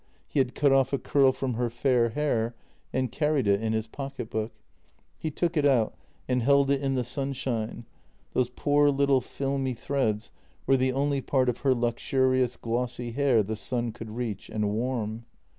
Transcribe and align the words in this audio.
He 0.27 0.39
had 0.39 0.55
cut 0.55 0.71
off 0.71 0.93
a 0.93 0.97
curl 0.97 1.31
from 1.31 1.53
her 1.53 1.69
fair 1.69 2.09
hair 2.09 2.55
and 2.91 3.11
carried 3.11 3.45
it 3.45 3.61
in 3.61 3.71
his 3.73 3.85
pocket 3.85 4.31
book. 4.31 4.51
He 5.19 5.29
took 5.29 5.55
it 5.55 5.63
out 5.63 5.93
and 6.27 6.41
held 6.41 6.71
it 6.71 6.81
in 6.81 6.95
the 6.95 7.03
sunshine— 7.03 7.85
those 8.33 8.49
poor 8.49 8.89
little 8.89 9.21
filmy 9.21 9.75
threads 9.75 10.31
were 10.65 10.75
the 10.75 10.91
only 10.91 11.21
part 11.21 11.49
of 11.49 11.59
her 11.59 11.75
luxurious, 11.75 12.57
glossy 12.57 13.11
hair 13.11 13.43
the 13.43 13.55
sun 13.55 13.91
could 13.91 14.09
reach 14.09 14.49
and 14.49 14.71
warm. 14.71 15.25